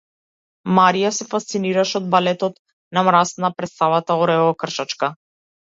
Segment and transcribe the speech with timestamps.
[0.77, 2.59] Марија се фасцинираше од балетот
[2.99, 5.17] на мраз на претставата Оревокршачка.